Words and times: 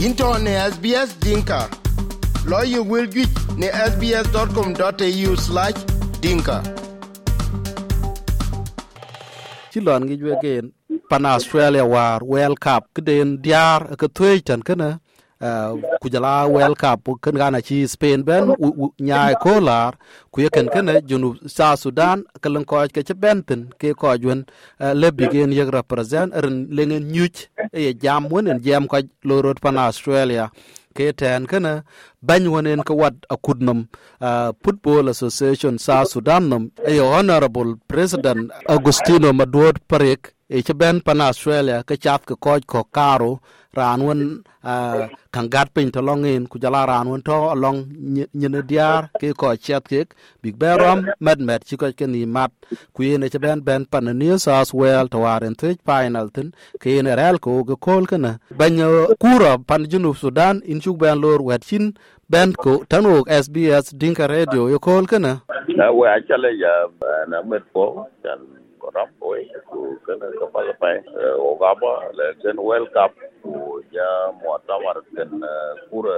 into 0.00 0.38
ne 0.38 0.52
SBS 0.72 1.10
Dinka. 1.20 1.68
Lawyer 2.46 2.82
will 2.82 3.06
get 3.06 3.28
ne 3.60 3.68
sbs.com.au 3.90 5.32
slash 5.36 5.78
dinka. 6.22 6.56
Chilon 9.70 9.84
lon 9.86 10.04
ngi 10.04 10.16
jwe 10.16 10.34
gen 10.42 10.64
pan 11.10 11.26
australia 11.26 11.84
war 11.84 12.20
world 12.24 12.58
cup 12.66 12.82
kden 12.96 13.28
diar 13.44 13.80
ke 14.00 14.08
thuy 14.16 14.40
tan 14.40 14.60
kana 14.68 14.88
ku 16.00 16.06
jala 16.12 16.46
wel 16.46 16.74
kap 16.76 17.08
ken 17.22 17.34
gana 17.34 17.60
chi 17.66 17.86
spain 17.88 18.20
ben 18.28 18.44
nyaay 19.00 19.34
ko 19.44 19.60
lar 19.68 19.96
ku 20.32 20.40
yeken 20.44 20.68
ken 20.72 20.86
junu 21.08 21.34
sa 21.56 21.76
sudan 21.82 22.18
kelen 22.42 22.64
ko 22.64 22.84
ke 22.94 23.00
che 23.08 23.14
benten 23.22 23.60
ke 23.80 23.94
ko 24.00 24.16
jwen 24.22 24.44
le 25.00 25.08
bigen 25.16 25.50
gen 25.50 25.52
yeg 25.58 25.68
represent 25.78 26.30
ren 26.42 26.68
lengen 26.76 27.04
nyuch 27.14 27.38
e 27.72 27.94
jam 28.02 28.28
wonen 28.30 28.58
jam 28.60 28.86
ko 28.86 28.96
lorot 29.24 29.60
pan 29.60 29.76
australia. 29.78 30.50
Ke 30.94 31.12
ten 31.14 31.46
kana 31.46 31.72
bany 32.22 32.48
wonen 32.50 32.82
ka 32.82 32.94
wat 32.94 33.14
akudnam 33.30 33.86
uh, 34.20 34.50
football 34.62 35.08
association 35.08 35.78
sa 35.78 36.04
sudan 36.04 36.48
nam 36.50 36.62
e 36.92 36.98
honorable 36.98 37.78
president 37.86 38.50
agustino 38.68 39.30
maduot 39.32 39.76
parek 39.90 40.34
ci 40.50 40.74
ben 40.74 41.00
pan 41.00 41.20
australia 41.20 41.82
ke 41.86 41.94
chap 41.96 42.26
ke 42.26 42.34
koj 42.34 42.66
ko 42.66 42.82
karo 42.90 43.38
ran 43.78 44.02
won 44.02 44.20
kan 45.30 45.46
gat 45.48 45.70
pin 45.74 45.90
to 45.94 46.02
long 46.02 46.26
in 46.26 46.46
ku 46.50 46.58
jala 46.58 46.82
ran 46.90 47.06
won 47.06 47.22
to 47.22 47.54
long 47.54 47.86
nyen 48.34 48.58
diar 48.66 49.14
ke 49.20 49.30
ko 49.40 49.54
chat 49.54 49.86
ke 49.86 50.10
big 50.42 50.58
berom 50.58 51.06
med 51.22 51.38
med 51.38 51.62
ci 51.62 51.76
ko 51.78 51.86
ke 51.94 52.06
ni 52.10 52.26
mat 52.26 52.50
ku 52.94 53.06
yene 53.06 53.30
ci 53.30 53.38
ben 53.38 53.62
ben 53.62 53.86
pan 53.86 54.10
new 54.18 54.36
south 54.38 54.74
well 54.74 55.06
to 55.06 55.18
waren 55.22 55.54
tre 55.54 55.76
final 55.86 56.26
tin. 56.34 56.50
Ke 56.82 56.98
yene 56.98 57.14
rel 57.14 57.38
ko 57.38 57.62
go 57.62 57.76
kol 57.76 58.06
kana 58.10 58.40
ban 58.50 58.74
kura 59.22 59.52
pan 59.58 59.86
junub 59.86 60.16
sudan, 60.18 60.62
in 60.66 60.80
chu 60.80 60.96
ben 60.98 61.20
lor 61.22 61.40
wet 61.42 61.62
chin 61.62 61.94
ben 62.28 62.52
ko 62.52 62.82
tanok 62.90 63.30
sbs 63.30 63.94
dinka 63.94 64.26
radio 64.26 64.66
yo 64.66 64.78
kol 64.82 65.06
kana 65.06 65.42
na 65.78 65.86
wa 65.94 66.18
chale 66.26 66.50
ya 66.58 66.74
na 67.30 67.38
met 67.42 67.62
po 67.72 68.06
chan 68.22 68.59
ram 68.94 69.08
oi 69.22 69.44
ku 69.68 69.98
kana 70.06 70.26
ka 70.40 70.46
pala 70.54 70.72
pai 70.80 70.96
o 71.38 71.56
gaba 71.60 72.10
le 72.16 72.34
ken 72.42 72.56
world 72.56 72.88
cup 72.96 73.12
ku 73.42 73.82
ya 73.92 74.32
muatamar 74.40 74.98
ken 75.16 75.30
kura 75.90 76.16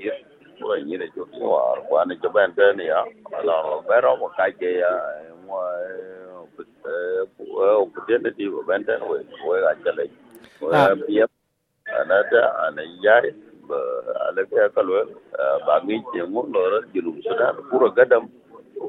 yir 0.00 0.16
kura 0.60 0.76
yir 0.86 1.02
jo 1.16 1.26
war 1.42 1.78
kwa 1.88 2.04
ne 2.06 2.14
jo 2.22 2.28
ben 2.30 2.52
ben 2.56 2.78
ya 2.78 3.02
la 3.44 3.56
bero 3.88 4.16
mo 4.20 4.28
ka 4.36 4.46
ke 4.58 4.70
ya 4.82 4.92
mo 5.46 5.58
opportunity 7.82 8.46
ben 8.68 8.82
ben 8.86 9.00
we 9.10 9.18
we 9.48 9.56
achale 9.72 10.06
we 10.62 10.70
ya 11.18 11.26
ana 12.00 12.22
da 12.30 12.42
ana 12.68 12.82
yai 13.02 13.34
alaka 14.28 14.56
ya 14.56 14.68
kalwel 14.76 15.08
ba 15.66 15.80
ngi 15.84 15.98
ce 16.12 16.22
mun 16.28 16.52
lora 16.52 16.80
junub 16.94 17.16
sudan 17.24 17.56
kura 17.70 17.90
gadam 17.96 18.28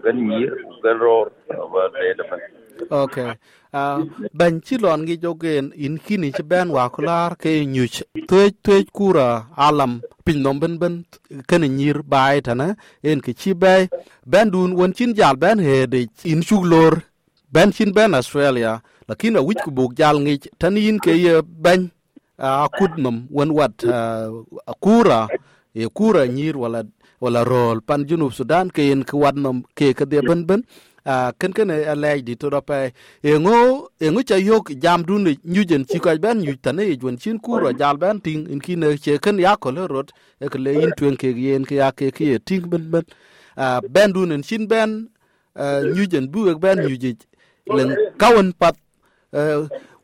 gan 0.03 0.17
yir 0.31 0.53
gan 0.83 0.99
ror 0.99 1.31
ba 1.73 1.89
da 1.91 2.23
man 2.29 2.41
okay 2.89 3.33
uh, 3.73 3.99
ben 4.33 4.61
ci 4.65 4.77
lon 4.77 5.05
gi 5.07 5.17
jogen 5.17 5.71
in 5.75 5.97
kini 5.99 6.31
ci 6.31 6.43
ben 6.43 6.69
wa 6.69 6.89
kular 6.89 7.35
ke 7.37 7.49
nyuch 7.65 8.03
tuej 8.27 8.51
tuej 8.61 8.85
kura 8.91 9.47
alam 9.57 10.01
pin 10.25 10.41
nom 10.41 10.59
ben 10.59 10.77
ben 10.77 11.05
ken 11.47 11.61
nyir 11.77 12.03
bai 12.03 12.41
tana 12.41 12.75
en 13.03 13.19
ke 13.25 13.33
ci 13.33 13.53
bay 13.53 13.87
ben 14.25 14.49
dun 14.53 14.73
won 14.77 14.93
cin 14.93 15.13
jal 15.17 15.35
ben 15.35 15.59
he 15.59 15.87
de 15.87 16.07
in 16.23 16.41
chuglor 16.41 16.93
ben 17.51 17.71
cin 17.71 17.91
ben 17.93 18.13
australia 18.13 18.81
lakini 19.07 19.39
wich 19.39 19.61
ku 19.65 19.71
buk 19.71 19.93
jal 19.99 20.17
ngi 20.19 20.35
tan 20.59 20.77
yin 20.77 20.99
ke 20.99 21.11
ye 21.25 21.41
ben 21.41 21.91
a 22.37 22.67
kudnum 22.77 23.27
won 23.31 23.49
wat 23.57 23.75
kura 24.79 25.21
e 25.73 25.87
kura 25.97 26.27
nyir 26.27 26.57
wala 26.57 26.83
wala 27.21 27.41
rol 27.43 27.79
pan 27.81 28.05
junub 28.07 28.33
sudan 28.33 28.67
ke 28.69 28.91
en 28.91 29.03
ke 29.07 29.15
nom 29.35 29.63
ke 29.77 29.93
ke 29.97 30.05
de 30.05 30.19
ben 30.21 30.45
ben 30.45 30.61
a 30.63 30.94
ken 31.39 31.53
ken 31.53 31.69
a 31.71 31.95
lay 31.95 32.21
di 32.21 32.35
to 32.35 32.49
dope 32.49 32.93
e 33.23 33.39
ngo 33.39 33.89
ngo 34.01 34.21
cha 34.23 34.37
yok 34.37 34.71
jam 34.81 35.03
dun 35.05 35.35
nyujen 35.45 35.85
chi 35.85 35.99
ka 35.99 36.17
ben 36.17 36.39
nyu 36.41 36.55
tane 36.61 36.83
e 36.83 36.97
jwen 36.97 37.17
chin 37.17 37.39
ku 37.39 37.59
ro 37.59 37.71
jal 37.73 37.97
ben 37.97 38.19
ting 38.21 38.47
in 38.49 38.59
ki 38.59 38.75
ne 38.75 38.97
che 38.97 39.19
ken 39.19 39.37
ya 39.39 39.55
ko 39.55 39.71
le 39.71 39.87
rot 39.87 40.11
e 40.41 40.49
ke 40.49 40.57
le 40.57 40.73
in 40.83 40.91
twen 40.97 41.15
ke 41.17 41.29
yen 41.29 41.65
ke 41.65 41.75
ya 41.75 41.91
ke 41.91 42.11
ke 42.11 42.39
ting 42.45 42.65
ben 42.69 42.89
ben 42.89 43.03
ben 43.89 44.13
dun 44.13 44.31
en 44.31 44.41
chin 44.41 44.67
ben 44.67 45.09
nyujen 45.95 46.27
bu 46.31 46.49
ek 46.49 46.59
ben 46.59 46.79
nyuje 46.81 47.15
len 47.69 47.95
kawen 48.17 48.53
pat 48.53 48.75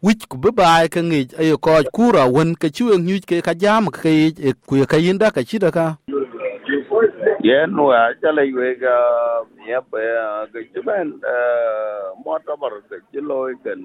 wich 0.01 0.25
ku 0.29 0.37
bai 0.37 0.89
ka 0.89 1.01
ngi 1.01 1.27
ayo 1.37 1.57
ko 1.57 1.77
ku 1.93 2.11
ra 2.11 2.25
won 2.25 2.55
ke 2.55 2.69
chu 2.69 2.89
ngi 2.97 3.21
ke 3.21 3.41
ka 3.41 3.53
jam 3.53 3.89
ke 3.89 4.33
ku 4.65 4.85
ka 4.85 4.97
yinda 4.97 5.29
ka 5.31 5.41
chida 5.45 5.71
ka 5.71 5.97
yen 6.00 6.00
wa 6.00 6.00
chala 6.00 6.00
ywe 7.43 8.75
ga 8.81 8.97
ya 9.67 9.81
pa 9.81 9.99
ga 10.53 10.61
chiben 10.73 11.09
mo 12.25 12.37
ta 12.45 12.55
bar 12.61 12.73
ga 12.89 12.97
chilo 13.11 13.49
kan 13.63 13.81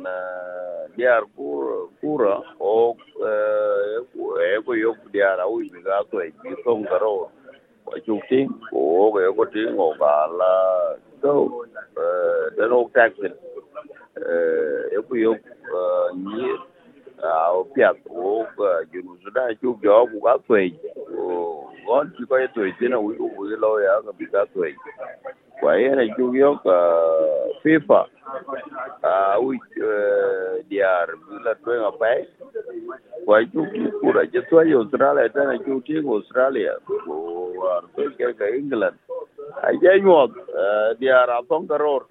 diar 0.97 1.25
kura 1.37 1.89
kura 2.01 2.37
o 2.61 2.97
e 4.53 4.59
ko 4.67 4.73
yo 4.75 4.93
diar 5.13 5.41
au 5.41 5.59
bi 5.59 5.81
ga 5.85 6.03
to 6.11 6.21
e 6.21 6.33
bi 6.43 6.53
tong 6.65 6.85
garo 6.91 7.31
wa 7.87 7.97
chu 8.07 8.21
tin 8.29 8.49
ko 8.71 9.13
ga 9.17 9.33
ko 9.37 9.45
tin 9.53 9.73
o 9.79 9.95
ga 10.01 10.15
la 10.39 10.53
to 11.23 11.65
de 12.57 12.65
no 12.69 12.91
taxin 22.05 22.23
e 22.23 22.27
có 22.29 22.37
yo 22.39 22.47
ni 22.47 22.47
au 22.47 22.47
piat 22.47 22.55
tui 22.55 22.73
o 22.95 23.03
gon 23.03 23.19
u 23.19 23.31
wi 23.37 23.57
lo 23.57 23.79
ya 23.81 24.01
ga 24.05 24.13
bi 24.19 24.27
tui 24.55 24.75
kwa 25.61 25.75
ye 25.75 25.89
na 25.89 26.05
chu 26.17 26.35
yo 26.35 26.57
ka 26.65 26.77
fifa 27.63 28.07
a 29.03 29.39
ui 29.41 29.59
diar 30.69 31.09
bi 31.29 31.35
la 31.45 31.55
tui 31.55 31.79
ga 31.79 31.91
pai 32.01 32.27
kwa 33.25 33.45
chu 33.53 33.65
ki 33.73 33.91
ku 34.01 34.13
ra 34.13 34.23
je 34.33 34.41
tui 34.51 34.73
australia 34.73 35.29
ta 35.29 35.45
na 35.45 35.57
chu 35.65 35.81
ti 35.81 35.97
australia. 35.99 36.73
Ko 36.87 37.17
ar 37.77 37.83
to 37.97 38.11
ke 38.19 38.39
ka 38.39 38.47
england. 38.47 38.97
A 39.63 39.73
ye 39.73 40.01
nyot 40.01 40.33
diar 41.01 41.31
a 41.31 41.43
tong 41.49 41.67
karor 41.69 42.03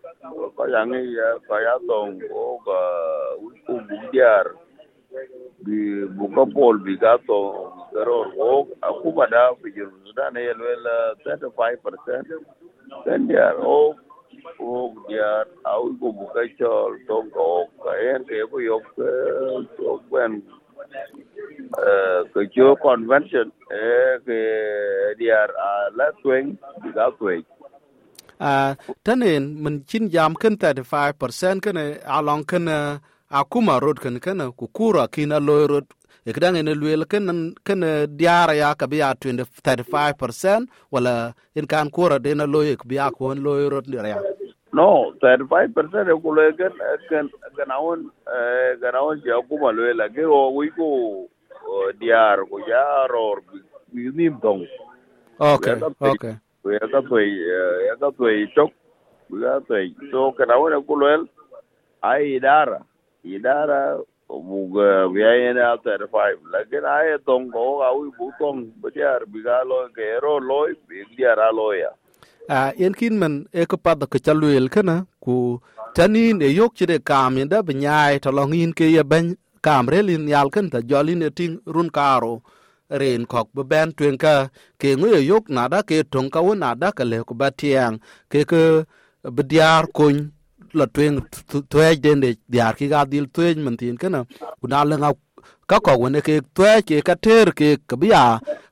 ko 0.56 0.64
yang 0.68 0.94
ya 0.94 1.38
ko 1.48 1.56
ya 1.60 1.76
tong 1.88 2.20
o 2.32 2.60
ga 2.66 2.80
u 3.40 3.50
bu 3.68 3.96
diar 4.12 4.48
bi 5.66 6.06
buka 6.18 6.46
pol 6.54 6.80
bi 6.80 6.98
ga 6.98 7.18
garor 7.96 8.28
wo 8.38 8.50
o 8.56 8.68
akuba 8.88 9.28
da 9.32 9.44
bi 9.62 9.72
sudan 10.04 10.36
yel 10.36 10.60
wel 10.68 10.86
35% 11.24 12.44
then 13.06 13.28
diar 13.28 13.56
o 13.76 13.96
o 14.60 14.94
diar, 15.08 15.46
au 15.64 15.84
ko 16.00 16.12
buka 16.20 16.44
chol 16.60 17.00
to 17.08 17.18
ko 17.34 17.48
ka 17.84 17.92
en 18.12 18.28
ke 18.28 18.44
ko 18.52 18.58
yok 18.60 18.86
to 19.78 20.00
ben 20.12 20.42
ke 22.36 22.42
jo 22.56 22.68
eh, 22.76 22.80
convention 22.84 23.52
eh, 23.72 23.80
e 23.80 24.20
ke 24.28 24.40
diar, 25.20 25.50
a 25.68 25.72
la 25.98 26.12
twen 26.22 26.58
ga 26.96 27.10
twen 27.20 27.44
à 28.40 28.76
tanen 29.04 29.64
mình 29.64 29.80
chin 29.88 30.10
jam 30.10 30.36
kan 30.36 30.56
35% 30.56 31.60
kan 31.66 31.76
along 32.04 32.44
kan 32.44 32.66
akuma 33.30 33.80
road 33.80 33.98
kan 34.04 34.20
kan 34.20 34.40
ku 34.58 34.68
kura 34.68 35.08
kina 35.08 35.40
loy 35.40 35.64
road 35.72 35.86
ikdang 36.26 36.58
ene 36.58 36.74
luel 36.74 37.06
kan 37.06 37.54
kan 37.64 37.82
diara 38.18 38.54
ya 38.58 38.74
ka 38.74 38.88
biya 38.90 39.14
20 39.14 39.46
35% 39.62 40.66
wala 40.92 41.34
in 41.54 41.68
kan 41.70 41.90
kura 41.94 42.18
de 42.20 42.34
na 42.34 42.46
loy 42.50 42.74
ka 42.76 42.86
biya 42.90 43.12
ko 43.14 43.34
rot 43.70 43.86
ni 43.88 43.98
ya. 44.10 44.18
No 44.74 45.14
35% 45.22 45.78
ko 46.22 46.30
loye 46.34 46.52
kan 46.58 46.74
kan 47.10 47.30
ganawon 47.56 48.10
ganawon 48.82 49.22
ya 49.24 49.38
kuma 49.48 49.70
loye 49.72 49.94
la 49.94 50.10
ke 50.10 50.26
o 50.26 50.50
wi 50.58 50.68
ko 50.74 51.30
diar 52.02 52.42
ko 52.50 52.58
ya 52.66 53.06
ror 53.06 53.46
bi 53.94 54.10
ni 54.10 54.28
dong 54.42 54.66
okay 55.38 55.78
okay 56.02 56.36
ya 56.66 56.86
ka 56.90 57.02
tui 57.06 57.38
ya 57.88 57.96
ka 58.02 58.10
tui 58.18 58.50
chok 58.58 58.74
ya 59.30 59.62
tui 59.70 59.94
so 60.10 60.34
kana 60.34 60.58
ko 60.82 60.94
loye 60.98 61.22
ai 62.02 62.36
idara 62.42 62.82
idara 63.24 64.02
yana 64.30 65.72
alter 65.72 66.08
five 66.12 66.38
lakin 66.52 66.86
aye 66.86 67.18
tong 67.26 67.52
ko 67.52 67.80
kawi 67.82 68.10
bu 68.18 68.32
tong 68.40 68.72
biar 68.82 69.26
bigalo 69.26 69.90
ke 69.94 70.20
ro 70.22 70.40
loy 70.40 70.74
bi 70.88 71.04
diara 71.18 71.52
loya 71.54 71.90
a 72.50 72.74
yen 72.78 72.94
kin 72.94 73.20
men 73.20 73.46
e 73.54 73.66
ko 73.66 73.78
pad 73.78 74.00
ko 74.10 74.18
chaluel 74.20 74.70
kana 74.70 75.06
ku 75.22 75.60
tanin 75.96 76.42
e 76.42 76.50
yok 76.50 76.76
chire 76.76 77.00
kam 77.00 77.38
inda 77.38 77.62
binyai 77.64 78.20
to 78.22 78.32
long 78.32 78.54
yin 78.54 78.74
ke 78.74 78.86
ye 78.86 79.04
ben 79.04 79.38
kam 79.62 79.88
relin 79.88 80.28
yal 80.28 80.50
kan 80.50 80.70
ta 80.70 80.80
jolin 80.82 81.24
e 81.24 81.30
ting 81.30 81.60
run 81.66 81.90
karo 81.90 82.42
rin 82.90 83.26
kok 83.26 83.50
bu 83.54 83.64
ben 83.64 83.92
twen 83.98 84.18
ka 84.18 84.50
ke 84.80 84.96
ngue 84.98 85.22
yok 85.26 85.50
na 85.50 85.68
da 85.68 85.82
ke 85.82 86.04
tong 86.04 86.30
ka 86.30 86.40
wona 86.42 86.76
da 86.76 86.90
ka 86.92 87.04
le 87.04 87.24
ko 87.28 87.34
batiang 87.34 87.96
ke 88.32 88.46
ke 88.46 88.64
be 89.36 89.44
diar 89.52 89.86
kun 89.98 90.35
la 90.80 90.86
twen 90.96 91.14
tuej 91.72 91.96
den 92.06 92.20
de 92.24 92.30
diar 92.54 92.74
ki 92.80 92.86
ga 92.94 93.06
dil 93.12 93.26
tuej 93.36 93.56
man 93.66 93.76
tin 93.80 93.98
kana 94.02 94.20
ku 94.60 94.66
na 94.72 94.84
le 94.90 94.96
nga 95.02 95.12
ka 95.70 95.78
ko 95.86 95.94
wene 96.02 96.20
ke 96.28 96.36
twe 96.58 96.72
ke 96.88 97.02
ka 97.08 97.16
ter 97.26 97.48
ke 97.60 97.70
ka 97.90 97.96
biya 98.02 98.24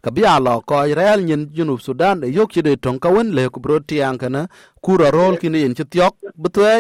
ka 0.04 0.10
biya 0.16 0.34
lo 0.46 0.54
ko 0.70 0.76
rel 1.00 1.20
nyin 1.28 1.44
junub 1.56 1.80
sudan 1.86 2.18
e 2.26 2.30
yok 2.38 2.50
chide 2.54 2.74
tong 2.84 3.00
ka 3.04 3.10
wen 3.16 3.30
le 3.38 3.44
ku 3.54 3.60
bro 3.64 3.80
tiang 3.90 4.18
kana 4.22 4.42
kura 4.84 5.08
rol 5.18 5.34
kini 5.42 5.60
yen 5.64 5.74
chitiok 5.78 6.14
betwe 6.42 6.74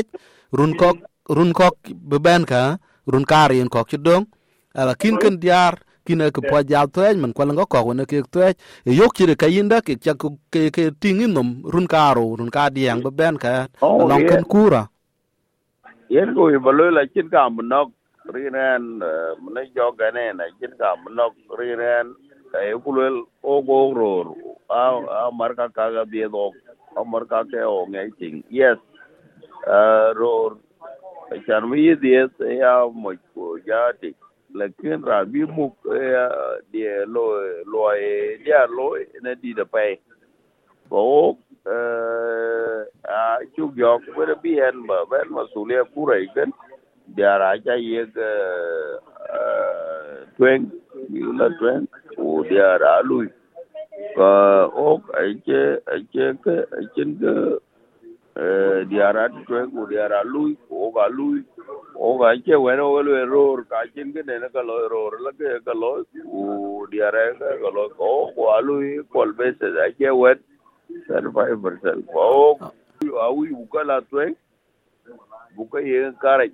run 0.57 0.71
kok 0.81 0.97
run 1.37 1.51
kok 1.59 1.75
beben 2.09 2.43
ka 2.51 2.61
run 3.11 3.25
karin 3.31 3.69
kok 3.73 3.87
chidong 3.91 4.23
ala 4.79 4.93
kin 5.01 5.15
ken 5.21 5.35
diar 5.43 5.73
kine 6.05 6.25
ke 6.35 6.41
po 6.49 6.57
jal 6.69 6.87
twe 6.95 7.07
man 7.21 7.33
ko 7.33 7.41
ngo 7.45 7.65
ko 7.65 7.79
wene 7.87 8.03
ke 8.05 8.17
twe 8.33 8.47
e 8.89 8.91
yok 8.99 9.11
chide 9.17 9.33
ka 9.41 9.47
yinda 9.47 9.77
ke 9.81 9.93
cha 10.03 10.13
ke 10.53 10.61
ke 10.75 10.83
tingin 11.01 11.31
nom 11.33 11.49
run 11.73 11.87
karo 11.93 12.25
run 12.37 12.51
ka 12.55 12.69
diang 12.75 13.01
beben 13.05 13.35
ka. 13.43 13.67
Oh, 13.81 14.05
long 14.09 14.27
ken 14.29 14.43
kura 14.53 14.92
yen 16.13 16.33
ko 16.35 16.49
ba 16.65 16.71
lo 16.77 16.89
la 16.97 17.03
chin 17.13 17.29
ka 17.33 17.49
mun 17.49 17.71
riren 18.33 18.83
mun 19.43 19.57
jo 19.75 19.91
gane 19.99 20.25
na 20.37 20.45
chin 20.59 20.73
ka 20.79 20.95
mun 21.03 21.19
riren 21.59 22.07
e 22.69 22.73
ku 22.83 22.89
lo 22.97 23.05
o 23.43 23.61
go 23.67 23.79
ro 23.99 24.13
a 24.69 24.81
a 25.27 25.31
mar 25.39 25.51
ka 25.57 25.67
ga 25.75 26.03
bi 26.11 26.21
do 26.35 26.51
a 26.97 27.01
marka 27.11 27.39
ke 27.51 27.61
o 27.65 27.85
nge 27.89 28.03
ting 28.19 28.43
yes. 28.49 28.77
Ror 29.67 30.57
ro 31.31 31.37
chan 31.47 31.69
mi 31.69 31.95
di 31.95 32.15
es 32.15 32.31
ya 32.39 32.85
mo 32.93 33.11
ko 33.33 33.57
ja 33.65 33.91
ti 34.01 34.13
lakin 34.53 35.01
ra 35.03 35.23
bi 35.25 35.45
mu 35.45 35.71
ya 35.87 36.27
di 36.71 36.83
lo 37.07 37.25
lo 37.65 37.91
e 37.95 38.37
dia 38.43 38.67
lo 38.67 38.93
ne 39.23 39.35
di 39.41 39.53
da 39.53 39.63
pai 39.65 39.99
ko 40.89 41.37
a 41.65 43.39
chu 43.55 43.71
yok 43.75 44.01
wer 44.17 44.35
bi 44.43 44.59
en 44.59 44.85
ba 44.87 45.05
ben 45.09 45.29
masulia 45.31 45.83
kura 45.93 46.19
ikan 46.19 46.51
biara 47.15 47.57
cha 47.63 47.73
ye 47.75 48.05
ke 48.05 48.29
twen 50.37 50.71
la 51.39 51.49
twen 51.59 51.87
o 52.17 52.43
biara 52.43 53.01
lui. 53.03 53.27
Ka 54.15 54.67
o 54.75 55.01
aiche 55.15 55.79
aiche 55.87 56.37
ke 56.43 56.55
aichen 56.77 57.17
ke 57.19 57.33
diara 58.91 59.29
twen 59.47 59.71
o 59.77 59.85
diara 59.87 60.23
lui 60.25 60.57
o 60.69 60.91
ga 60.91 61.07
lui. 61.07 61.43
O 61.95 62.17
ga 62.17 62.35
che 62.45 62.55
bueno 62.55 62.89
o 62.91 63.01
lo 63.01 63.15
error 63.15 63.63
ka 63.65 63.85
chen 63.95 64.11
ke 64.13 64.23
ne 64.25 64.49
ka 64.51 64.61
lo 64.61 64.85
error 64.85 65.19
la 65.21 65.31
ke 65.31 65.63
ka 65.65 65.73
lo 65.73 66.03
u 66.25 66.85
diara 66.91 67.33
ka 67.39 67.57
ka 67.61 67.69
lo 67.69 67.89
ko 67.95 68.33
o 68.35 68.61
lui. 68.61 68.99
Kol 69.13 69.33
bese 69.33 69.71
da 69.71 69.87
che 69.97 70.09
wet 70.09 70.39
35% 71.07 72.07
ko 72.07 72.57
awi 73.19 73.51
bukala 73.53 74.01
twen 74.09 74.35
buka 75.55 75.79
ye 75.81 76.11
kare 76.21 76.51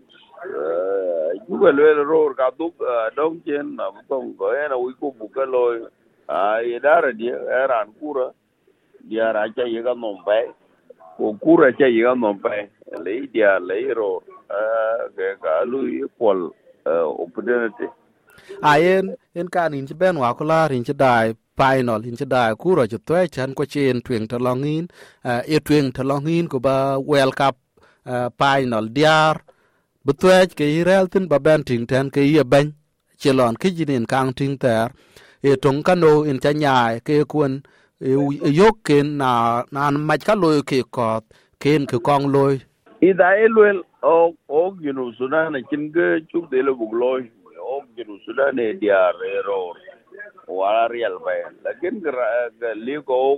juga 1.48 1.72
lo 1.72 1.82
error 1.86 2.36
ka 2.36 2.52
duk 2.58 2.76
dong 3.16 3.42
chen 3.46 3.76
na 3.76 3.92
butong 3.92 4.34
ko 4.38 4.52
ena 4.54 4.76
wi 4.78 4.94
ko 5.00 5.14
buka 5.14 5.46
lo 5.46 5.88
a 6.28 6.62
ye 6.62 6.80
dara 6.80 7.14
dia 7.14 7.36
eran 7.64 7.94
kura. 8.00 8.34
Dia 9.00 9.32
ra 9.32 9.48
cha 9.56 9.64
ye 9.64 9.82
ga 9.82 9.96
non 9.96 10.20
pai 10.28 10.52
ko 11.18 11.34
kura 11.40 11.72
cha 11.72 11.88
ye 11.88 12.04
ga 12.04 12.14
non 12.14 12.38
pai 12.38 12.68
le 13.00 13.28
dia 13.32 13.58
le 13.58 13.94
ro 13.96 14.22
ke 15.16 15.40
ka 15.42 15.64
lu 15.64 15.88
ye 15.88 16.06
pol 16.20 16.52
opportunity 16.86 17.88
ayen 18.62 19.16
en 19.34 19.48
kan 19.48 19.74
in 19.74 19.88
ben 19.96 20.20
wa 20.20 20.36
ko 20.36 20.44
la 20.44 20.68
rin 20.68 20.84
dai 20.84 21.34
final 21.60 22.02
in 22.10 22.16
chida 22.20 22.42
kuro 22.62 22.84
ju 22.92 22.98
twe 23.08 23.22
chan 23.36 23.50
ko 23.58 23.64
chen 23.74 23.98
twing 24.06 24.26
to 24.32 24.38
longin 24.46 24.86
e 25.26 25.56
eh, 25.56 25.60
twing 25.66 25.88
to 25.96 26.02
longin 26.12 26.46
ko 26.52 26.58
ba 26.66 26.76
world 27.10 27.36
cup 27.40 27.56
eh, 28.14 28.30
final 28.40 28.86
diar. 28.96 29.36
Bu 30.06 30.12
twe 30.22 30.38
ke 30.60 30.66
irel 30.80 31.06
tin 31.14 31.26
ba 31.32 31.38
ben 31.46 31.62
ting 31.68 31.86
ten 31.92 32.06
ke 32.16 32.22
ye 32.36 32.44
ben 32.54 32.68
chelon 33.22 33.54
ke 33.62 33.68
jinin 33.78 34.06
kang 34.12 34.32
ting 34.38 34.56
ter. 34.64 34.88
E 35.50 35.56
tong 35.64 35.80
kano 35.88 36.14
in 36.30 36.40
cha 36.44 36.52
nyai 36.62 36.94
ke 37.08 37.16
kun 37.32 37.54
e 38.10 38.12
yok 38.60 38.76
ken 38.88 39.18
na, 39.22 39.32
nan 39.72 39.94
mach 40.08 40.24
ka 40.28 40.34
loy 40.44 40.58
ke 40.70 40.80
kot, 40.96 41.24
ken 41.60 41.86
ke 41.92 41.98
kong 42.08 42.26
loy 42.36 42.56
ida 43.02 43.28
elwel 43.46 43.84
o 44.04 44.34
o 44.48 44.72
ginu 44.72 45.12
sudan 45.18 45.56
chin 45.70 45.92
ge 45.92 46.08
chuk 46.32 46.50
de 46.52 46.62
lo 46.62 46.72
le 46.72 46.78
bugloy 46.80 47.22
o 47.60 47.82
ginu 47.96 48.20
sudan 48.26 48.60
e 48.60 48.74
diar 48.74 49.16
error 49.38 49.76
wala 50.50 50.88
real 50.90 51.20
bay 51.22 51.46
lakin 51.64 52.02
ga 52.02 52.74
li 52.74 52.98
ko 53.06 53.38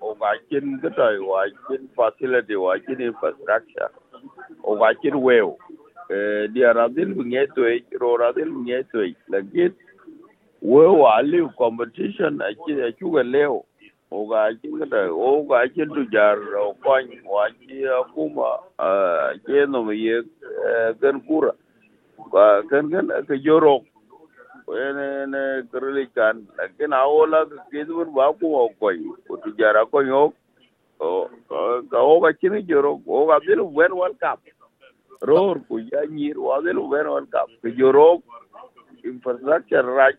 o 0.00 0.14
ga 0.20 0.32
kin 0.52 0.76
ga 0.82 0.90
toy 0.92 1.16
wa 1.24 1.44
kin 1.68 1.88
facility 1.96 2.56
wa 2.56 2.76
kin 2.86 3.00
infrastructure 3.00 3.88
o 4.62 4.76
ga 4.76 4.92
kin 5.00 5.16
wew 5.24 5.56
diar 6.52 6.76
adil 6.84 7.16
nge 7.16 7.46
to 7.56 7.64
ro 8.00 8.12
adil 8.28 8.52
nge 8.68 8.82
to 8.92 9.08
lakin 9.32 9.72
we 10.60 10.84
wa 10.86 11.20
li 11.24 11.40
competition 11.56 12.40
a 12.44 12.52
ki 12.64 12.76
a 12.84 12.92
chu 13.00 13.10
ga 13.16 13.24
leo 13.24 13.64
o 14.12 14.26
ga 14.28 14.44
kin 14.60 14.78
ga 14.84 15.02
o 15.08 15.32
ga 15.48 15.64
kin 15.74 15.88
tu 15.96 16.04
jar 16.12 16.36
o 16.60 16.76
kon 16.84 17.08
wa 17.24 17.48
ki 17.56 17.88
kuma 18.12 18.52
ke 19.48 19.64
no 19.72 19.88
ye 19.90 20.20
gan 21.00 21.24
kura 21.24 21.56
kan 22.70 22.90
kan 22.92 23.08
ke 23.28 23.40
jorok 23.48 23.82
ene 24.72 25.68
kerele 25.68 26.08
kan. 26.14 26.46
Lakin 26.56 26.92
awola 26.92 27.44
kidun 27.70 28.14
ba 28.14 28.32
ku 28.32 28.68
koy 28.80 28.96
utu 29.28 29.52
jara 29.58 29.84
ko 29.86 30.00
yok 30.00 30.32
ka 31.90 32.00
o 32.00 32.20
joro. 32.64 33.00
O 33.06 33.40
bil 33.44 33.62
wen 33.68 33.92
world 33.92 34.16
cup. 34.20 34.40
Ror 35.20 35.60
ku 35.68 35.78
ya 35.78 36.08
nyir. 36.08 36.40
Wa 36.40 36.60
wen 36.64 36.80
world 36.80 37.30
cup. 37.30 37.48
Ke 37.62 37.76
joro 37.76 38.22
infrastructure 39.04 39.84
right. 39.84 40.16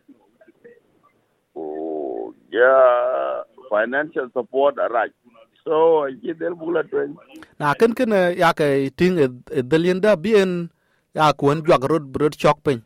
O 1.56 2.33
ya 2.53 3.44
financial 3.69 4.30
support 4.33 4.77
right. 4.77 5.13
So 5.65 6.06
ji 6.21 6.33
del 6.38 6.53
bula 6.53 6.86
twen. 6.86 7.18
Na 7.57 7.74
ken 7.74 7.98
ken 7.98 8.13
ya 8.38 8.53
ke 8.53 8.94
ting 8.94 9.18
e 9.18 9.27
delinda 9.65 10.13
bien 10.13 10.69
ya 11.18 11.33
kuon 11.33 11.65
jwa 11.65 11.81
rod 11.81 12.06
brod 12.13 12.38
chok 12.38 12.62
pin 12.62 12.86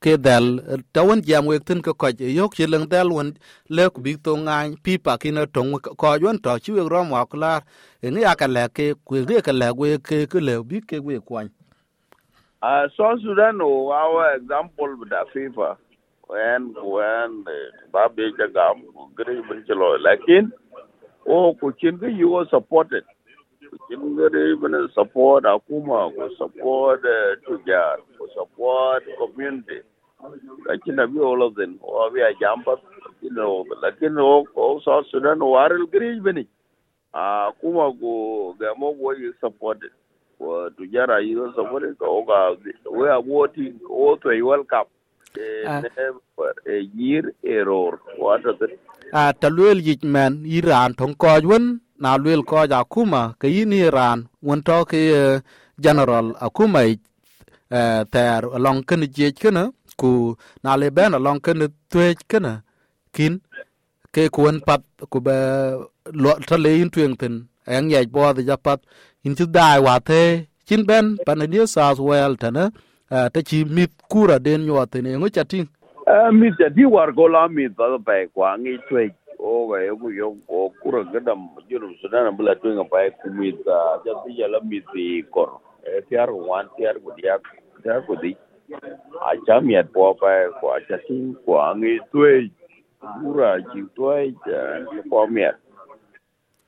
ke 0.00 0.14
dal 0.16 0.62
tawan 0.94 1.20
jam 1.26 1.46
wek 1.50 1.64
tin 1.66 1.82
ko 1.82 1.92
koj 1.94 2.22
yok 2.22 2.54
chi 2.54 2.66
leng 2.70 2.86
dal 2.88 3.10
won 3.10 3.34
le 3.76 3.90
ku 3.90 3.98
bi 4.04 4.14
to 4.24 4.36
ngai 4.36 4.78
pi 4.84 4.94
pa 5.04 5.16
kin 5.18 5.34
na 5.34 5.46
tong 5.46 5.74
ko 5.82 6.14
yon 6.22 6.38
to 6.38 6.54
chi 6.62 6.70
wek 6.76 6.86
rom 6.92 7.10
wa 7.10 7.24
klar 7.26 7.62
e 8.02 8.10
ni 8.10 8.22
aka 8.24 8.46
le 8.46 8.68
ke 8.76 8.94
ku 9.06 9.18
ri 9.28 9.42
ka 9.42 9.52
le 9.52 9.68
we 9.80 9.98
ke 9.98 10.26
ke 10.30 10.38
le 10.48 10.54
bi 10.62 10.78
ke 10.80 11.02
we 11.02 11.18
kwan 11.18 11.50
uh, 12.62 12.86
South 12.96 13.20
Sudan 13.26 13.58
o 13.60 13.90
our 13.90 14.34
example 14.38 14.94
with 15.00 15.10
the 15.10 15.22
FIFA 15.34 15.76
when 16.28 16.74
when 16.78 17.42
e, 17.50 17.58
ba 17.92 18.08
be 18.14 18.30
jagam 18.38 18.86
gre 19.18 19.34
bin 19.48 19.66
chlo 19.66 19.98
lakin 19.98 20.52
o 21.26 21.54
ku 21.60 21.72
chin 21.80 21.98
ge 21.98 22.14
you 22.14 22.46
supported. 22.50 23.02
kin 23.88 24.16
dai 24.16 24.54
bana 24.60 24.88
support 24.94 25.44
akuma 25.44 26.10
ku 26.14 26.28
support 26.38 27.04
eh, 27.04 27.36
tujar 27.46 27.98
ku 28.18 28.26
support 28.34 29.02
community. 29.18 29.80
Lakini 30.66 31.02
abi 31.02 31.18
all 31.20 31.42
of 31.46 31.54
them 31.54 31.78
o 31.82 32.06
abi 32.06 32.20
ajamba 32.20 32.76
lakini 33.04 33.40
o 33.40 33.64
lakini 33.82 34.20
o 34.20 34.44
ko 34.54 34.80
so 34.84 35.02
sudan 35.10 35.38
waril 35.40 35.86
grij 35.86 36.20
bani 36.22 36.46
akuma 37.14 37.86
ah, 37.88 37.92
ku 38.00 38.54
gamo 38.60 38.92
wo 38.98 39.12
you 39.12 39.32
support. 39.40 39.78
Ko 40.38 40.70
tujar 40.76 41.10
ayo 41.10 41.52
support 41.54 41.84
ko 41.98 42.22
ga 42.24 42.56
we 42.90 43.08
are 43.08 43.22
voting 43.22 43.78
o 43.90 44.16
to 44.16 44.28
world 44.44 44.68
cup 44.68 44.88
e 45.36 46.90
yir 46.96 47.32
error. 47.44 48.00
What 48.18 48.40
is 48.40 48.56
it 48.60 48.80
a 49.12 49.32
talwel 49.32 49.78
ah, 49.78 49.86
yik 49.88 50.04
iran 50.04 50.94
tong 50.94 51.14
na 51.98 52.16
luel 52.18 52.42
ko 52.46 52.62
ja 52.70 52.84
kuma 52.84 53.34
ke 53.40 53.46
yin 53.50 53.72
iran, 53.72 54.18
won 54.42 54.62
to 54.62 54.84
ke 54.90 54.98
eh, 55.20 55.40
general 55.80 56.26
akuma 56.40 56.80
eh, 56.86 58.02
ter 58.12 58.40
along 58.56 58.80
ken 58.88 59.02
je 59.16 59.28
kana 59.40 59.62
ku 60.00 60.10
na 60.62 60.76
le 60.80 60.88
ben 60.96 61.14
along 61.18 61.40
ken 61.44 61.60
twe 61.90 62.14
kana 62.30 62.52
kin 63.14 63.34
ke 64.14 64.22
kun 64.34 64.56
pat 64.66 64.82
ku 65.10 65.18
be 65.26 65.36
lo, 66.22 66.30
ta 66.48 66.56
le 66.64 66.70
yin 66.78 66.90
twen 66.94 67.12
ten 67.20 67.34
en 67.66 67.90
ye 67.90 68.06
bo 68.14 68.32
da 68.32 68.56
pat 68.56 68.80
in 69.26 69.34
ti 69.38 69.44
dai 69.56 69.78
wa 69.86 69.98
te, 70.08 70.46
chin 70.66 70.82
ben 70.88 71.06
pan 71.26 71.38
ni 71.50 71.58
south 71.66 71.98
well 72.08 72.32
ta 72.42 72.48
na 72.56 72.64
eh, 73.14 73.28
ta 73.32 73.40
chi 73.48 73.58
mit 73.76 73.90
kura 74.10 74.36
den 74.46 74.62
yo 74.70 74.86
te 74.92 74.98
ne, 75.02 75.10
ngo 75.18 75.28
chating 75.36 75.66
mit 76.40 76.54
ta 76.58 76.66
di 76.76 76.84
war 76.94 77.10
gola 77.12 77.42
mit 77.48 77.70
mi 77.70 77.74
ta 77.76 77.84
ba, 78.06 78.14
kwa 78.34 78.50
ngi 78.58 78.74
twe 78.88 79.04
Oh, 79.38 79.70
eh, 79.78 79.90
owayeku 79.94 80.42
oh, 80.50 80.70
kuragada 80.82 81.34
junub 81.70 81.94
sudan 82.02 82.34
bula 82.36 82.54
tuinga 82.58 82.84
pae 82.90 83.10
kumisa. 83.22 84.02
Jati 84.04 84.34
yala 84.40 84.60
misi 84.60 85.22
kor 85.30 85.60
eh, 85.86 86.02
tiar 86.10 86.30
wan 86.30 86.66
tiar 86.76 86.98
kudiak 86.98 87.42
tiar 87.82 88.02
kudi. 88.02 88.34
Acha 89.22 89.60
miat 89.62 89.92
po 89.94 90.14
pae 90.18 90.50
ko 90.60 90.74
acha 90.74 90.98
tim 91.06 91.38
ko 91.46 91.62
angi 91.62 92.02
tuai 92.10 92.50
pura 93.22 93.62
ji 93.70 93.86
tuai 93.94 94.34
ko 95.10 95.26
miat. 95.30 95.54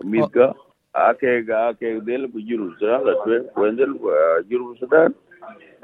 Mitka 0.06 0.54
oh. 0.54 0.56
ake 0.94 1.42
ga 1.46 1.74
ake 1.74 2.06
del 2.06 2.30
ku 2.30 2.38
junub 2.38 2.78
sudan 2.78 3.02
la 3.02 3.18
tuai 3.26 3.50
ko 3.50 3.66
del 4.46 4.62
sudan 4.78 5.10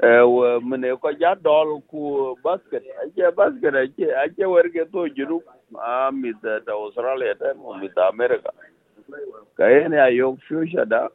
eh 0.03 0.59
mene 0.61 0.93
ko 1.01 1.09
ja 1.19 1.35
dol 1.35 1.81
ku 1.89 2.35
basket. 2.43 2.83
Ache 3.03 3.31
basket 3.35 3.73
ache 3.75 4.07
ache 4.23 4.45
werke 4.45 4.85
to 4.91 5.07
junu 5.17 5.41
a 5.81 6.11
mi 6.11 6.33
da 6.43 6.59
da 6.65 6.73
australia 6.73 7.33
ta 7.35 7.53
mo 7.57 7.73
mi 7.77 7.89
da 7.95 8.09
america 8.09 8.51
ka 9.57 9.65
ene 9.65 9.97
ayo 9.97 10.37
future 10.47 10.85
da 10.85 11.07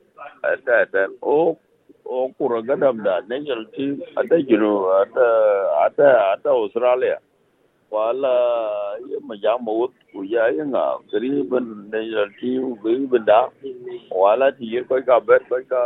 ata 0.43 0.87
ta 0.93 1.07
o 1.23 1.57
o 2.05 2.29
kura 2.39 2.63
gadam 2.63 3.03
da 3.05 3.21
national 3.29 3.65
team 3.77 4.03
ata 4.17 4.37
junu 4.43 4.91
ata 5.03 5.27
ata 5.87 6.09
ata 6.35 6.51
australia. 6.51 7.19
Wala 7.93 8.33
ya 9.13 9.21
majama 9.21 9.69
wut 9.69 9.93
ku 10.13 10.25
ya 10.25 10.49
nga 10.49 10.97
kri 11.13 11.45
ban 11.45 11.91
national 11.93 12.31
team 12.41 12.75
bi 12.83 13.05
benda 13.07 13.53
wala 14.11 14.49
ti 14.57 14.81
ko 14.89 14.97
ka 15.05 15.21
bet 15.21 15.45
ko 15.49 15.61
ka 15.69 15.83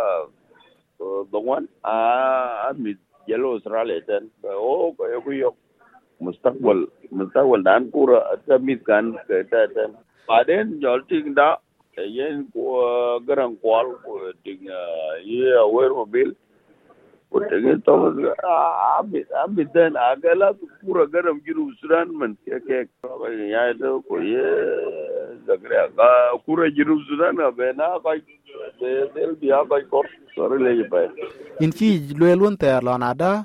Uh, 0.97 1.29
dongwan 1.29 1.69
ah, 1.85 2.73
mi 2.73 2.97
jalur 3.29 3.61
australia 3.61 4.01
dan 4.09 4.33
kau 4.41 4.97
kau 4.97 5.05
yo 5.13 5.21
ko 5.21 5.53
mustaqbal 6.25 6.89
mustaqbal 7.13 7.61
dan 7.61 7.93
pura 7.93 8.25
ta 8.49 8.57
mi 8.57 8.81
kan 8.81 9.13
ta 9.29 9.45
ta 9.45 9.85
paden 10.25 10.81
jolting 10.81 11.37
da 11.37 11.61
yen 12.01 12.49
ko 12.53 13.21
garan 13.29 13.57
kwal 13.61 13.97
ko 14.05 14.33
ting 14.45 14.65
ye 15.25 15.53
awer 15.61 15.93
mobil. 15.93 16.33
وتجي 17.37 17.77
طبعا 17.87 18.35
عبد 18.99 19.27
عبد 19.35 19.73
دان 19.75 19.97
عقلات 19.97 20.57
كورة 20.87 21.05
قرم 21.05 21.41
جنوب 21.47 21.69
السودان 21.69 22.09
من 22.09 22.35
كيك 22.45 22.89
يعني 23.51 23.73
ده 23.79 24.03
كوي 24.09 24.37
زكريا 25.49 25.91
كورة 26.47 26.69
جنوب 26.69 26.99
السودان 26.99 27.51
بينا 27.51 27.97
قاي 27.97 28.23
ديل 29.15 29.35
بيا 29.41 29.57
قاي 29.57 29.83
كور 29.83 30.07
صار 30.37 30.57
لي 30.57 30.83
باي 30.83 31.09
إن 31.63 31.71
في 31.71 32.15
لون 32.21 32.59
تيرلون 32.59 33.03
عدا 33.03 33.45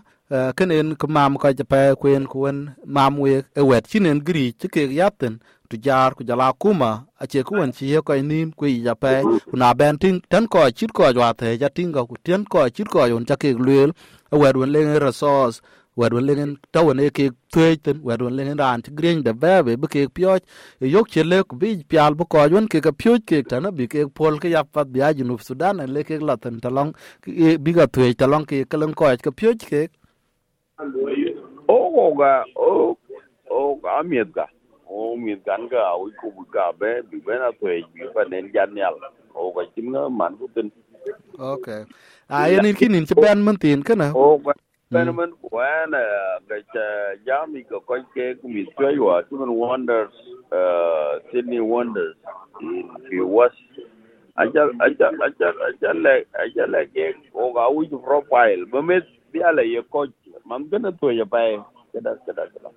كن 0.59 0.71
إن 0.71 0.95
كمام 0.95 1.37
كاي 1.37 1.53
جباي 1.53 1.95
كوين 1.95 2.25
كوين 2.25 2.73
مام 2.85 3.19
ويك 3.19 3.45
أوت 3.57 3.87
شين 3.87 4.05
إن 4.05 4.23
غري 4.29 4.51
تكيك 4.51 4.91
ياتن 4.91 5.37
e 5.71 5.77
tu 5.77 5.77
jar 5.81 6.13
ku 6.15 6.23
jala 6.23 6.53
kuma 6.53 7.05
a 7.19 7.25
che 7.27 7.43
ku 7.43 7.55
wan 7.55 7.71
chi 7.71 7.95
ko 8.03 8.13
nim 8.21 8.51
ku 8.51 8.65
ya 8.65 8.95
pa 8.95 9.21
na 9.53 9.73
ben 9.73 9.97
tin 9.97 10.21
tan 10.29 10.47
ko 10.47 10.69
chit 10.71 10.91
ko 10.91 11.11
jwa 11.13 11.33
the 11.33 11.57
ja 11.57 11.69
tin 11.69 11.91
ko 11.91 12.07
tin 12.23 12.43
ko 12.45 12.69
chit 12.69 12.87
ko 12.89 13.05
yon 13.05 13.25
chake 13.25 13.53
lwe 13.53 13.91
e 14.31 14.35
wet 14.41 14.55
wen 14.55 14.71
le 14.71 14.99
resource 14.99 15.61
wet 15.95 16.13
wen 16.13 16.25
lengen 16.25 16.51
tawen 16.73 16.99
e 16.99 17.09
ke 17.09 17.31
tweten 17.51 17.97
wet 18.03 18.21
wen 18.21 18.35
lengen 18.35 18.57
ran 18.57 18.81
ti 18.81 18.91
green 18.91 19.23
de 19.23 19.33
bebe 19.33 19.77
be 19.81 19.87
ke 19.87 20.07
pyo 20.15 20.37
yok 20.95 21.07
che 21.13 21.23
le 21.23 21.43
ku 21.43 21.55
bi 21.55 21.83
pial 21.91 22.15
bu 22.15 22.25
ko 22.25 22.45
yon 22.53 22.67
ke 22.67 22.81
ke 22.85 22.91
pyo 22.91 23.13
ke 23.29 23.43
tan 23.49 23.71
bi 23.77 23.87
ke 23.87 24.07
pol 24.17 24.39
ke 24.39 24.47
ya 24.55 24.63
pat 24.63 24.87
bi 24.93 24.99
ajin 25.07 25.31
uf 25.31 25.41
sudan 25.47 25.77
le 25.95 26.03
ke 26.03 26.19
la 26.27 26.35
tan 26.43 26.59
talong 26.63 26.91
bi 27.63 27.71
ga 27.77 27.85
twe 27.87 28.13
talong 28.13 28.45
ke 28.49 28.65
kelen 28.71 28.93
ko 28.93 29.05
ke 29.25 29.31
pyo 29.39 29.51
ke 29.69 29.81
o 31.67 32.05
ga 32.19 32.33
o 32.55 32.97
o 33.49 33.75
ga 33.83 34.03
miet 34.03 34.29
ga 34.35 34.45
o 35.21 35.25
miet 35.25 35.45
gan 35.45 35.69
ga 35.69 35.85
o 35.95 36.09
ku 36.21 36.31
bu 36.37 36.45
ga 36.53 36.71
be 36.79 36.91
bi 37.11 37.19
be 37.27 37.35
na 37.43 37.51
twe 37.61 37.83
bi 37.93 38.07
pa 38.15 38.23
nen 38.33 38.51
jan 38.55 38.77
yal 38.77 38.97
o 39.35 39.51
ga 39.55 39.63
chim 39.75 39.91
na 39.93 40.09
man 40.09 40.37
ku 40.39 40.47
tin 40.55 40.71
okay 41.39 41.85
a 42.29 42.49
yen 42.51 42.75
kin 42.75 42.95
in 42.95 43.05
che 43.07 43.15
ben 43.15 43.43
man 43.45 43.57
tin 43.57 43.83
kana 43.83 44.09
o 44.13 44.37
ga 44.39 44.53
Phenomenon 44.93 45.35
when 45.51 45.93
uh, 45.95 46.39
Jami 47.25 47.63
ko 47.69 47.81
koi 47.81 48.01
ke 48.15 48.39
kumi 48.41 48.65
choi 48.79 48.97
wa 48.99 49.21
Human 49.29 49.53
Wonders 49.53 50.13
uh, 50.51 51.19
Sydney 51.31 51.61
Wonders 51.61 52.15
in 52.61 52.89
the 53.11 53.21
West 53.21 53.55
aja 54.37 54.63
aja 54.81 55.07
aja 55.25 55.49
aja 55.67 55.91
le 55.93 56.15
aja 56.43 56.65
le 56.67 56.81
ke 56.95 57.13
o 57.35 57.53
ga 57.53 57.67
u 57.69 57.83
profile 57.99 58.65
mamet 58.73 59.05
dia 59.33 59.51
le 59.53 59.63
ye 59.63 59.81
coach 59.91 60.15
mam 60.45 60.69
gana 60.71 60.91
to 61.01 61.11
ya 61.11 61.25
pai 61.25 61.59
kada 61.93 62.17
kada 62.25 62.43
kada 62.53 62.71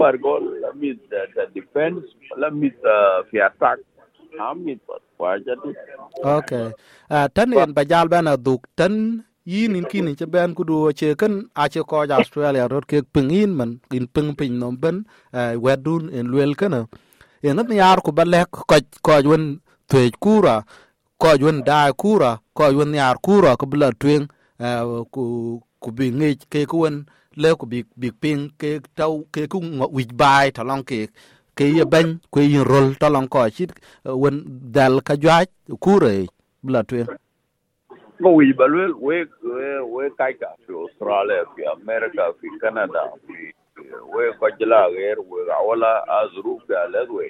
are 0.00 0.16
goal 0.16 0.40
la 0.64 0.72
mit 0.72 0.96
the 1.10 1.44
defense 1.52 2.04
la 2.36 2.48
mit 2.50 2.76
fi 3.30 3.38
attack. 3.40 3.78
Amit 4.40 4.80
wa 5.20 5.36
jadi 5.38 5.70
okay 6.24 6.72
uh, 7.12 7.26
tan 7.30 7.52
en 7.52 7.70
bajal 7.76 8.08
bana 8.08 8.34
duk 8.40 8.64
tan 8.74 9.22
yin 9.44 9.76
in 9.76 9.84
kin 9.84 10.08
che 10.16 10.26
ben 10.26 10.50
ku 10.56 10.64
du 10.64 10.88
che 10.96 11.14
kan 11.14 11.46
a 11.54 11.68
che 11.68 11.84
ko 11.84 12.02
ja 12.08 12.16
australia 12.18 12.66
rot 12.66 12.88
ke 12.90 13.04
ping 13.14 13.30
in 13.30 13.52
man 13.54 13.70
in 13.92 14.06
ping 14.08 14.34
ping 14.34 14.56
no 14.58 14.72
ben 14.72 15.04
wedun 15.64 16.08
en 16.16 16.26
luel 16.32 16.56
kana 16.60 16.88
en 17.44 17.58
at 17.60 17.68
yar 17.70 17.98
ku 18.00 18.10
balek 18.18 18.48
ko 18.50 18.64
ko 19.06 19.14
won 19.30 19.44
twe 19.90 20.10
kura 20.24 20.56
ko 21.22 21.30
won 21.44 21.58
da 21.68 21.92
kura 22.02 22.30
ko 22.56 22.64
won 22.78 22.90
yar 22.94 23.16
kura 23.26 23.54
ko 23.60 23.64
bla 23.72 23.92
twen 24.00 24.26
ku 25.14 25.22
ku 25.82 25.88
bi 25.96 26.10
ngi 26.10 26.30
ke 26.52 26.66
ku 26.66 26.88
won 27.36 27.54
của 27.54 27.66
bị 27.66 27.84
bị 27.96 28.10
pin 28.22 28.48
ping 28.58 28.78
trâu, 28.96 29.24
cái 29.32 29.46
cung 29.46 29.78
ngọ 29.78 29.86
wi 29.86 30.04
bài 30.18 30.50
ta 30.50 30.62
long 30.62 30.84
cái 30.84 31.08
ke 31.56 31.66
bên 31.66 31.90
ben 31.90 32.18
ku 32.30 32.40
thằng 32.40 32.64
rol 32.68 32.92
ta 33.00 33.08
long 33.08 33.28
ko 33.28 33.48
chit 33.50 33.70
won 34.04 34.42
dal 34.74 34.92
cú 35.80 35.98
rồi 35.98 36.10
là 36.18 36.26
bla 36.62 36.82
ngọ 36.82 37.04
ko 38.22 38.30
wi 38.30 38.52
luôn 38.68 38.92
quê 39.00 39.24
quê 39.42 39.64
quê 39.92 40.08
cái 40.18 40.32
cả 40.40 40.56
phía 40.66 40.74
australia, 40.74 41.44
phía 41.56 41.64
america, 41.64 42.24
phía 42.42 42.48
canada 42.60 43.00
fi 43.26 43.34
we 44.12 44.32
ko 44.40 44.48
jila 44.58 44.90
ger 44.94 45.18
we 45.30 45.40
wala 45.68 45.92
azru 46.20 46.58
ga 46.68 46.86
ledwe 46.92 47.26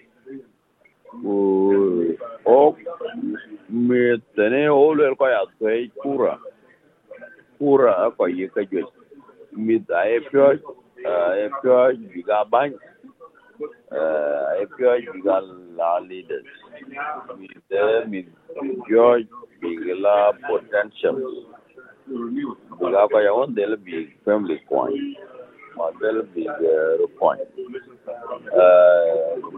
o 2.45 2.77
me 3.69 4.19
tene 4.37 4.69
o 4.69 4.95
le 4.95 5.15
ko 5.15 5.29
ya 5.29 5.45
tei 5.59 5.91
kura 6.03 6.39
kura 7.59 8.11
ko 8.17 8.27
yi 8.27 8.49
ka 8.55 8.61
jwe 8.71 8.83
yapıyor, 9.57 10.59
e, 11.05 11.11
yapıyor 11.41 11.93
juga 12.15 12.45
bank, 12.53 12.75
e, 13.93 13.99
yapıyor 14.61 14.99
juga 14.99 15.43
lalides, 15.77 16.45
mida 17.39 18.03
la 18.03 19.19
bigla 19.63 20.33
potential, 20.49 21.17
juga 22.81 23.09
kaya 23.09 23.35
on 23.35 23.55
del 23.57 23.77
big 23.87 24.11
family 24.25 24.59
coin, 24.69 25.15
model 25.77 26.27
big 26.35 26.51
coin, 27.19 27.39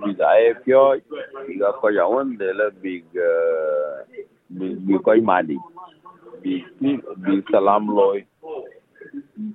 mida 0.07 0.39
yapıyor 0.39 1.01
juga 1.49 1.73
kaya 1.81 2.07
on 2.07 2.39
del 2.39 2.71
big 2.83 3.05
big 4.51 4.77
big 4.87 5.03
coin 5.03 5.25
madi, 5.25 5.57
big 6.43 6.65
big 7.25 7.45
salam 7.51 7.89
loy. 7.89 8.25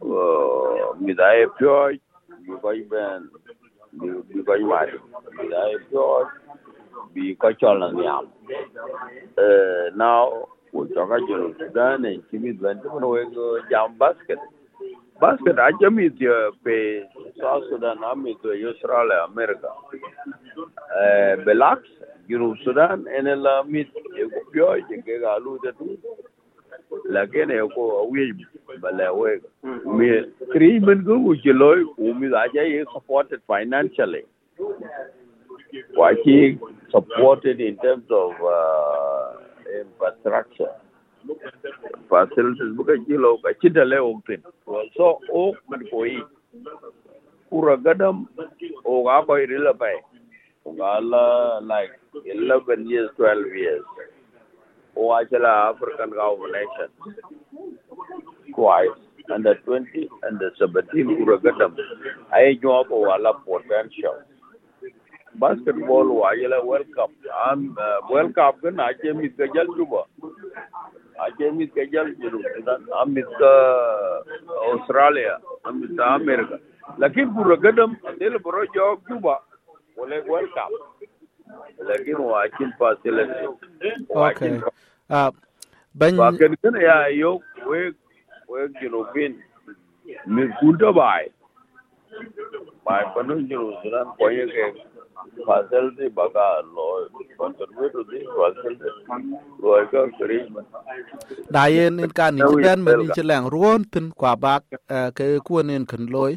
Uh, 0.01 0.95
midhaye 1.03 1.45
pyoch 1.59 1.99
bi 2.45 2.53
koc 2.63 2.77
ben 2.91 3.27
bi 3.99 4.39
koc 4.47 4.61
wari 4.71 4.97
midhaye 5.37 5.75
pyoch 5.91 6.29
bi 7.13 7.35
kocol 7.41 7.79
na 7.79 7.89
niam. 7.91 8.25
Eh, 9.37 9.89
now 9.95 10.47
wo 10.71 10.85
coka 10.95 11.17
jolo 11.27 11.51
sudan 11.59 12.05
en 12.05 12.23
cimit 12.31 12.61
ben 12.61 12.79
timin 12.81 13.03
wek 13.03 13.35
jam 13.69 13.97
basket. 13.99 14.39
Basket 15.19 15.57
acamit 15.67 16.15
yo 16.19 16.51
pe 16.63 17.03
sa 17.39 17.59
sudan 17.69 17.99
amit 18.11 18.39
yo 18.43 18.69
australia 18.71 19.23
america. 19.27 19.71
Eh, 21.03 21.35
Belax 21.45 21.83
junub 22.29 22.55
sudan 22.63 23.07
en 23.17 23.27
el 23.27 23.45
amit 23.47 23.91
eko 24.15 24.39
pyoc 24.53 24.87
ekeka 24.99 25.35
lutetu 25.43 25.97
lakini 27.09 27.57
ko 27.75 28.01
awi 28.01 28.33
bala 28.81 29.13
we 29.13 29.39
me 29.85 30.09
three 30.53 30.79
men 30.79 31.03
go 31.03 31.13
u 31.17 31.35
jeloy 31.35 31.85
u 31.97 32.13
mi 32.13 32.27
ja 32.53 32.61
ye 32.61 32.85
supported 32.93 33.41
financially. 33.47 34.23
Wachi 35.97 36.59
supported 36.91 37.61
in 37.61 37.77
terms 37.77 38.05
of 38.09 38.31
uh, 38.41 39.33
infrastructure. 39.81 40.73
Facilities 42.09 42.73
buka 42.77 42.97
kilo 43.05 43.37
ka 43.37 43.49
cita 43.61 43.85
le 43.85 43.97
oktin 43.97 44.41
so 44.97 45.19
o 45.33 45.53
man 45.69 45.85
koyi 45.91 46.21
kura 47.49 47.77
gadam 47.77 48.27
o 48.85 49.03
ga 49.03 49.21
ko 49.25 49.33
irila 49.33 49.73
pai. 49.77 49.95
O 50.65 50.73
ga 50.73 50.99
la 50.99 51.59
like 51.59 51.93
11 52.25 52.89
years 52.89 53.09
12 53.17 53.55
years 53.55 53.83
Wajala 54.99 55.71
African 55.73 56.11
Combination 56.11 56.89
twice 58.55 58.99
under 59.33 59.55
20 59.65 60.09
under 60.27 60.51
17 60.59 61.25
Uragatam. 61.25 61.75
I 62.33 62.55
job 62.61 62.87
wala 62.89 63.33
potential. 63.45 64.19
Basketball 65.35 66.05
Wajala 66.21 66.65
World 66.65 66.87
Cup. 66.95 67.11
I'm 67.47 67.77
uh, 67.79 68.07
World 68.09 68.35
Cup 68.35 68.61
kan 68.61 68.77
aje 68.87 69.15
mit 69.15 69.37
kajal 69.37 69.67
juba. 69.77 70.03
Aje 71.25 71.53
mit 71.55 71.73
kajal 71.75 72.15
juru. 72.19 72.41
I'm 72.99 73.13
mit 73.13 73.25
uh, 73.25 74.21
Australia. 74.73 75.37
I'm 75.65 75.81
mit 75.81 75.99
America. 75.99 76.59
Lakini 76.99 77.31
Uragatam 77.37 77.95
adil 78.09 78.41
bro 78.43 78.65
job 78.75 79.01
juba. 79.09 79.37
Wale 79.97 80.23
World 80.27 80.49
Cup. 80.57 80.71
Lakini 81.79 82.25
wajin 82.33 82.73
facility. 82.77 83.47
Okay. 84.15 84.59
Ban 85.09 86.15
ba 86.17 86.31
kan 86.39 86.53
kan 86.63 86.75
ya 86.81 87.07
yo 87.13 87.41
we 87.69 87.93
we 88.49 88.59
junubin 88.81 89.37
mi 90.27 90.43
kunta 90.59 90.89
bai 90.93 91.25
bai 92.85 93.03
panu 93.15 93.35
junub 93.49 93.75
sudan 93.83 94.07
koye 94.19 94.45
ke 94.55 94.65
facility 95.47 96.07
baka 96.09 96.63
lo 96.75 96.87
contribute 97.39 97.93
to 97.93 98.03
this 98.11 98.25
facility 98.37 98.89
lo 99.61 99.69
ka 99.91 100.01
kri 100.19 100.39
da 101.51 101.65
yen 101.73 101.99
in 102.03 102.11
kan 102.19 102.35
ni 102.35 102.55
ben 102.63 102.83
men 102.85 103.01
in 103.05 103.11
chelang 103.15 103.47
ruon 103.53 103.83
tin 103.91 104.11
kwa 104.19 104.33
bak 104.35 104.63
eh, 104.89 105.09
ke 105.17 105.39
kuon 105.47 105.69
in 105.75 105.85
kan 105.85 106.05
loy 106.15 106.33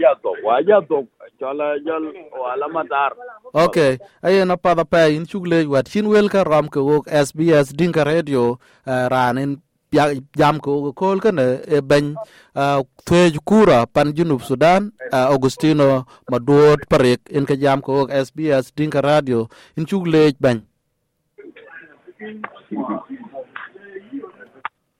ya 0.00 0.12
to 0.22 0.30
wa 0.44 0.60
ya 0.60 0.80
to 0.88 1.06
chala 1.40 1.76
jal 1.84 2.02
wala 2.32 2.66
matar 2.68 3.12
okay 3.52 3.98
ayen 4.24 4.50
apa 4.50 4.74
da 4.74 4.84
pa 4.84 5.06
in 5.12 5.26
chugle 5.28 5.64
wat 5.68 5.88
chin 5.92 6.08
wel 6.08 6.28
ka 6.32 6.42
ram 6.44 6.68
ko 6.68 6.80
wok 6.84 7.04
sbs 7.08 7.72
dinga 7.76 8.04
radio 8.04 8.56
eh, 8.86 9.06
ran 9.12 9.38
in 9.38 9.52
jam 10.36 10.58
ko 10.60 10.70
ko 10.84 10.90
kol 10.92 11.18
kan 11.24 11.38
e 11.40 11.80
ben 11.80 12.16
thwej 13.06 13.36
kura 13.44 13.86
pan 13.86 14.12
junub 14.16 14.42
sudan 14.42 14.92
eh, 15.12 15.26
augustino 15.32 16.04
maduot 16.30 16.88
parek 16.88 17.20
in 17.30 17.44
ka 17.46 17.54
jam 17.56 17.80
ko 17.84 18.00
wok 18.04 18.10
sbs 18.26 18.72
dinga 18.76 19.00
radio 19.04 19.48
in 19.76 19.84
chugle 19.86 20.32
ben 20.40 20.64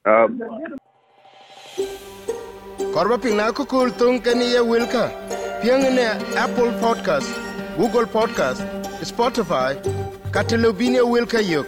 um 0.07 0.31
korba 2.95 3.17
pingna 3.19 3.53
ko 3.57 3.65
kul 3.65 3.91
tung 3.99 4.21
kani 4.25 4.53
ye 4.55 4.61
wilka 4.61 5.05
piang 5.63 5.85
ne 5.99 6.07
apple 6.45 6.71
podcast 6.83 7.31
google 7.79 8.07
podcast 8.17 8.63
spotify 9.11 9.71
katelobine 10.35 11.01
wilka 11.13 11.41
yok 11.41 11.67